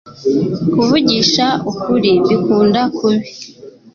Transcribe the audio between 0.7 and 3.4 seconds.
kuvugisha ukuri mbikunda kubi